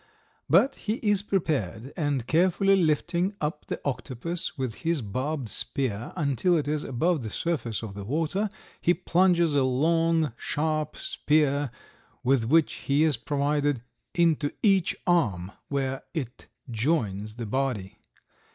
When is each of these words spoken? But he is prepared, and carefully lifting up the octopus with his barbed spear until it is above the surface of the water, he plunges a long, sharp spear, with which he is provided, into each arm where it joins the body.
But 0.49 0.73
he 0.77 0.95
is 1.03 1.21
prepared, 1.21 1.93
and 1.95 2.25
carefully 2.25 2.75
lifting 2.75 3.35
up 3.39 3.67
the 3.67 3.79
octopus 3.85 4.57
with 4.57 4.73
his 4.81 4.99
barbed 5.03 5.47
spear 5.47 6.11
until 6.15 6.57
it 6.57 6.67
is 6.67 6.83
above 6.83 7.21
the 7.21 7.29
surface 7.29 7.83
of 7.83 7.93
the 7.93 8.03
water, 8.03 8.49
he 8.81 8.95
plunges 8.95 9.53
a 9.53 9.61
long, 9.63 10.33
sharp 10.37 10.95
spear, 10.95 11.69
with 12.23 12.45
which 12.45 12.73
he 12.89 13.03
is 13.03 13.15
provided, 13.15 13.83
into 14.15 14.49
each 14.63 14.95
arm 15.05 15.51
where 15.67 16.01
it 16.15 16.47
joins 16.71 17.35
the 17.35 17.45
body. 17.45 17.99